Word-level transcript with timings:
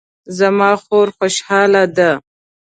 زما 0.37 0.71
خور 0.83 1.07
خوشحاله 1.17 1.83
ده 1.97 2.09